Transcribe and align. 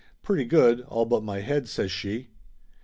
"Pretty 0.23 0.45
good, 0.45 0.81
all 0.87 1.05
but 1.05 1.21
my 1.23 1.41
head!" 1.41 1.67
says 1.69 1.91
she. 1.91 2.29